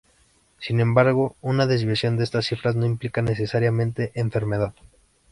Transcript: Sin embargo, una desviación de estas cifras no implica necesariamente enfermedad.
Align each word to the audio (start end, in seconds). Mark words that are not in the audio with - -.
Sin 0.57 0.79
embargo, 0.79 1.35
una 1.41 1.67
desviación 1.67 2.17
de 2.17 2.23
estas 2.23 2.47
cifras 2.47 2.75
no 2.75 2.87
implica 2.87 3.21
necesariamente 3.21 4.11
enfermedad. 4.15 4.73